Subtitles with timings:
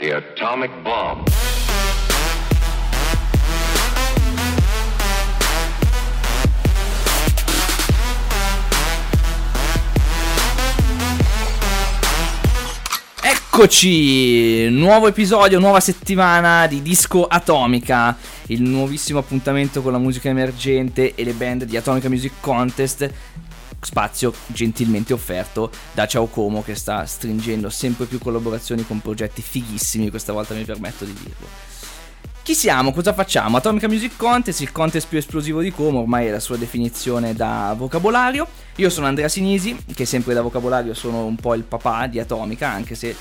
[0.00, 1.28] The atomic bomb.
[13.22, 21.14] Eccoci, nuovo episodio, nuova settimana di Disco Atomica, il nuovissimo appuntamento con la musica emergente
[21.14, 23.12] e le band di Atomica Music Contest,
[23.80, 30.10] spazio gentilmente offerto da Ciao Como che sta stringendo sempre più collaborazioni con progetti fighissimi,
[30.10, 31.78] questa volta mi permetto di dirlo.
[32.42, 32.92] Chi siamo?
[32.92, 33.58] Cosa facciamo?
[33.58, 37.74] Atomica Music Contest, il contest più esplosivo di Como, ormai è la sua definizione da
[37.76, 38.46] vocabolario.
[38.76, 42.68] Io sono Andrea Sinisi, che sempre da vocabolario sono un po' il papà di Atomica,
[42.68, 43.14] anche se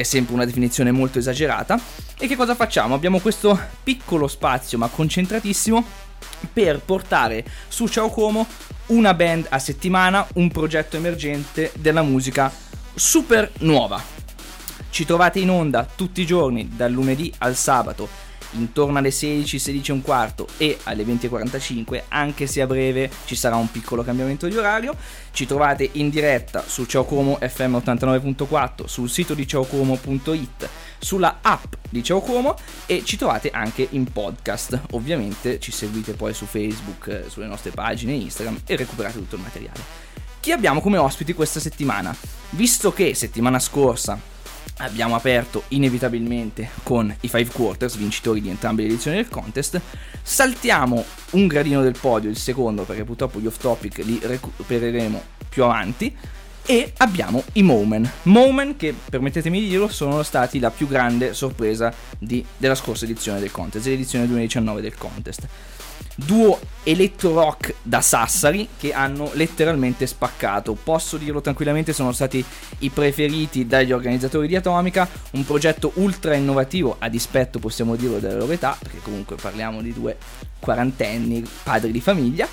[0.00, 1.78] è sempre una definizione molto esagerata.
[2.18, 2.94] E che cosa facciamo?
[2.94, 5.84] Abbiamo questo piccolo spazio, ma concentratissimo,
[6.52, 8.46] per portare su Ciao Como
[8.86, 12.50] una band a settimana, un progetto emergente della musica
[12.94, 14.02] super nuova.
[14.88, 18.08] Ci trovate in onda tutti i giorni, dal lunedì al sabato,
[18.52, 23.34] intorno alle 16, 16 e un quarto e alle 20.45, anche se a breve ci
[23.34, 24.96] sarà un piccolo cambiamento di orario.
[25.32, 31.74] Ci trovate in diretta su Ciao Como FM 89.4, sul sito di ciaocomo.it, sulla app
[31.88, 32.56] di Ciao Como
[32.86, 34.80] e ci trovate anche in podcast.
[34.92, 40.08] Ovviamente ci seguite poi su Facebook, sulle nostre pagine Instagram e recuperate tutto il materiale.
[40.40, 42.16] Chi abbiamo come ospiti questa settimana?
[42.50, 44.18] Visto che settimana scorsa
[44.78, 49.80] abbiamo aperto inevitabilmente con i Five Quarters, vincitori di entrambe le edizioni del contest.
[50.22, 55.64] Saltiamo un gradino del podio, il secondo, perché purtroppo gli off topic li recupereremo più
[55.64, 56.16] avanti.
[56.66, 58.08] E abbiamo i Momen.
[58.24, 63.40] Momen che, permettetemi di dirlo, sono stati la più grande sorpresa di, della scorsa edizione
[63.40, 65.48] del contest, l'edizione 2019 del contest
[66.16, 70.74] duo electro rock da Sassari che hanno letteralmente spaccato.
[70.74, 72.44] Posso dirlo tranquillamente, sono stati
[72.80, 78.38] i preferiti dagli organizzatori di Atomica, un progetto ultra innovativo a dispetto, possiamo dirlo, della
[78.38, 80.16] loro età, perché comunque parliamo di due
[80.58, 82.46] quarantenni, padri di famiglia,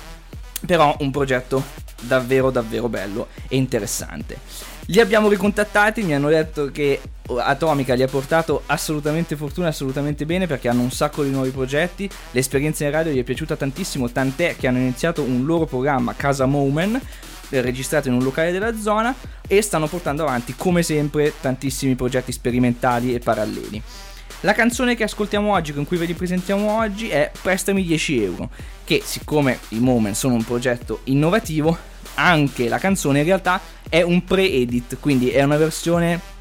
[0.66, 1.62] però un progetto
[2.00, 4.38] davvero davvero bello e interessante.
[4.86, 7.00] Li abbiamo ricontattati, mi hanno detto che
[7.36, 12.08] Atomica gli ha portato assolutamente fortuna, assolutamente bene perché hanno un sacco di nuovi progetti,
[12.30, 16.46] l'esperienza in radio gli è piaciuta tantissimo, tant'è che hanno iniziato un loro programma Casa
[16.46, 17.00] Momen
[17.50, 19.14] eh, registrato in un locale della zona
[19.46, 23.82] e stanno portando avanti come sempre tantissimi progetti sperimentali e paralleli.
[24.42, 28.50] La canzone che ascoltiamo oggi, con cui ve li presentiamo oggi, è Prestami 10 euro,
[28.84, 31.76] che siccome i Moment sono un progetto innovativo,
[32.14, 36.36] anche la canzone in realtà è un pre-edit, quindi è una versione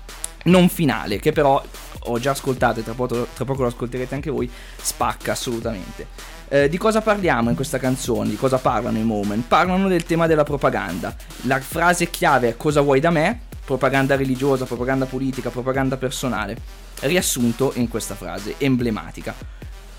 [0.48, 1.64] non finale, che però
[2.00, 6.36] ho già ascoltato e tra poco, tra poco lo ascolterete anche voi, spacca assolutamente.
[6.50, 8.30] Eh, di cosa parliamo in questa canzone?
[8.30, 9.46] Di cosa parlano i Moment?
[9.48, 11.16] Parlano del tema della propaganda.
[11.42, 13.42] La frase chiave è cosa vuoi da me?
[13.66, 16.58] Propaganda religiosa, propaganda politica, propaganda personale.
[17.02, 19.36] Riassunto in questa frase emblematica.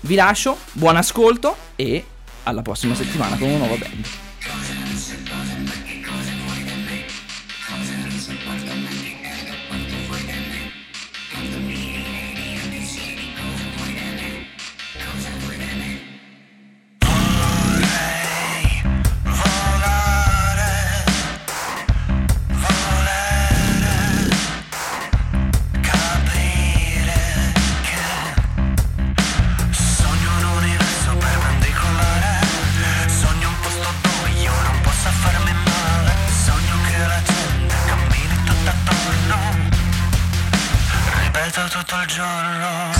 [0.01, 2.03] Vi lascio, buon ascolto e
[2.43, 4.28] alla prossima settimana con una nuova band.
[41.69, 42.98] tutto il giorno.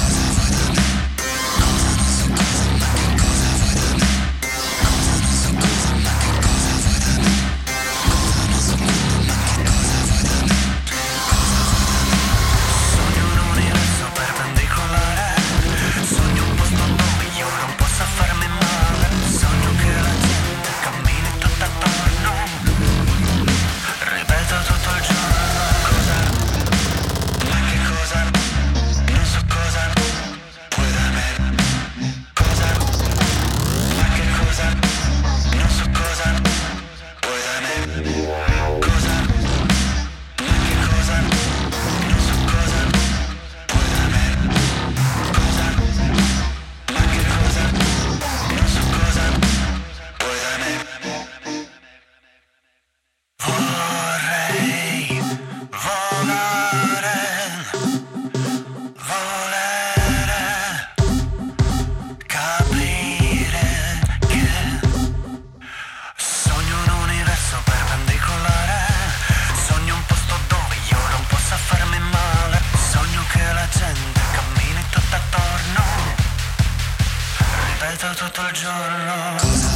[77.89, 79.68] Ripeto tutto il giorno.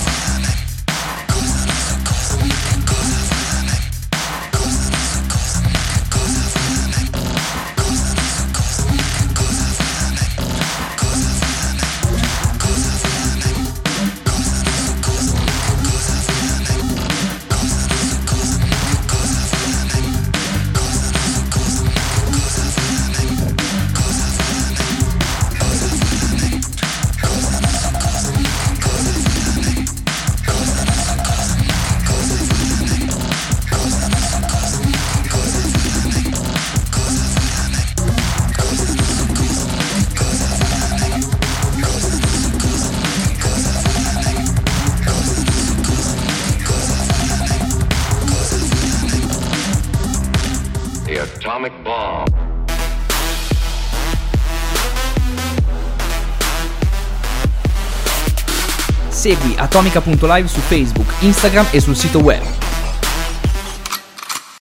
[59.10, 62.42] Segui atomica.live su Facebook, Instagram e sul sito web.